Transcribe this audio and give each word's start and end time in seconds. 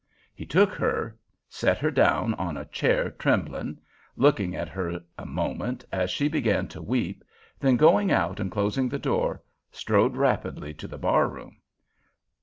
He 0.33 0.47
took 0.47 0.71
her, 0.71 1.15
set 1.47 1.77
her 1.77 1.91
down 1.91 2.33
in 2.39 2.57
a 2.57 2.65
chair 2.65 3.11
trembling, 3.11 3.77
looked 4.15 4.39
at 4.39 4.67
her 4.69 5.03
a 5.15 5.27
moment 5.27 5.85
as 5.91 6.09
she 6.09 6.27
began 6.27 6.67
to 6.69 6.81
weep, 6.81 7.23
then, 7.59 7.77
going 7.77 8.11
out 8.11 8.39
and 8.39 8.49
closing 8.51 8.89
the 8.89 8.97
door, 8.97 9.43
strode 9.71 10.15
rapidly 10.17 10.73
to 10.73 10.87
the 10.87 10.97
bar 10.97 11.27
room. 11.29 11.57